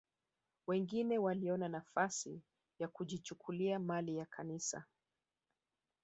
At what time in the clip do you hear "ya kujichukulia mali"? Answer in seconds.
2.79-4.15